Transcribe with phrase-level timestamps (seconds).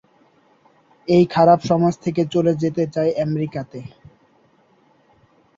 [1.07, 3.79] এই খারাপ সমাজ থেকে চলে যেতে চায় অ্যামেরিকাতে।